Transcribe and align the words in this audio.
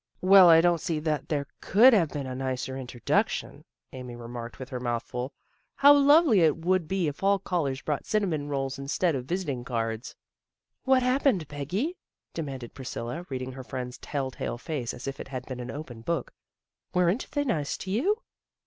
"Well, 0.21 0.49
I 0.49 0.61
don't 0.61 0.81
see 0.81 0.99
that 1.01 1.29
there 1.29 1.45
could 1.59 1.93
have 1.93 2.09
been 2.09 2.25
a 2.25 2.33
nicer 2.33 2.75
introduction," 2.75 3.63
Amy 3.93 4.15
remarked 4.15 4.57
with 4.57 4.69
her 4.69 4.79
mouth 4.79 5.03
full." 5.03 5.31
How 5.75 5.93
lovely 5.93 6.39
it 6.39 6.57
would 6.57 6.87
be 6.87 7.07
if 7.07 7.21
all 7.21 7.37
callers 7.37 7.83
brought 7.83 8.07
cinnamon 8.07 8.49
rolls 8.49 8.79
instead 8.79 9.13
of 9.13 9.25
visiting 9.25 9.63
cards."" 9.63 10.15
What 10.85 11.03
happened, 11.03 11.47
Peggy?" 11.47 11.97
demanded 12.33 12.73
Pris 12.73 12.89
cilla, 12.89 13.29
reading 13.29 13.51
her 13.51 13.63
friend's 13.63 13.99
tell 13.99 14.31
tale 14.31 14.57
face 14.57 14.91
as 14.95 15.07
if 15.07 15.19
it 15.19 15.27
had 15.27 15.45
been 15.45 15.59
an 15.59 15.69
open 15.69 16.01
book. 16.01 16.33
"Weren't 16.95 17.27
they 17.33 17.43
nice 17.43 17.77
to 17.77 17.91
you?" 17.91 18.23